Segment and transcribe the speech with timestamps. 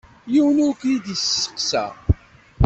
[0.31, 1.85] Yiwen ur ken-id-isteqsa.